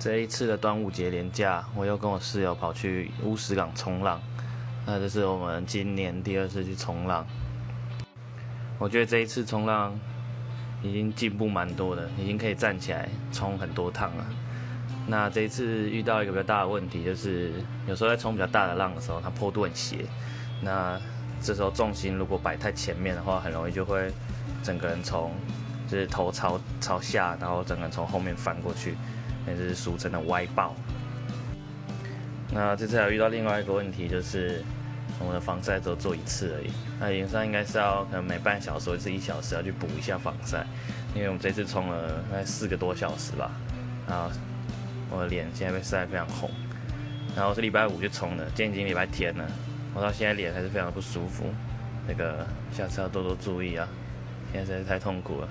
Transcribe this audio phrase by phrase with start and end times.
[0.00, 4.18] 这一次的端午节连假，我又跟我室友跑去乌石港冲浪。
[4.86, 7.26] 那这是我们今年第二次去冲浪。
[8.78, 9.94] 我觉得这一次冲浪
[10.82, 14.26] 已经进步蛮多的，已经可以站起来冲很多趟了。
[15.06, 17.52] 那这一次遇到一个比较大的问题，就是
[17.86, 19.98] 有时候在冲比较大的浪的时候，它坡度很斜。
[20.62, 20.98] 那
[21.42, 24.10] 这时候重心如果摆太前面的话，很容易就会
[24.62, 25.30] 整个人从
[25.86, 28.94] 就是头朝朝下，然后整个人从后面翻过去。
[29.46, 30.74] 也是俗称的歪爆。
[32.52, 34.62] 那这次还遇到另外一个问题，就是
[35.18, 36.70] 我们的防晒只有做一次而已。
[36.98, 40.66] 那理论上应该是要可能每半小时或者一小时要去补一下防晒，
[41.14, 43.52] 因为我们这次冲了大概四个多小时吧。
[44.08, 44.30] 然后
[45.10, 46.50] 我的脸现在被晒得非常红。
[47.36, 49.46] 然后是礼拜五就冲的，今天已经礼拜天了，
[49.94, 51.44] 我到现在脸还是非常不舒服。
[52.08, 53.86] 那个下次要多多注意啊，
[54.52, 55.48] 现在实在是太痛苦了。